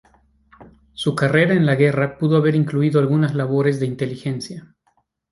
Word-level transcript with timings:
Su 0.93 1.13
carrera 1.13 1.53
en 1.53 1.67
la 1.67 1.75
guerra 1.75 2.17
pudo 2.17 2.37
haber 2.37 2.55
incluido 2.55 2.99
algunas 2.99 3.35
labores 3.35 3.79
de 3.79 3.85
inteligencia. 3.85 4.73